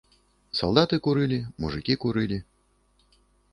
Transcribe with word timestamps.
Салдаты 0.59 0.99
курылі, 1.09 1.39
мужыкі 1.65 1.99
курылі. 2.07 2.41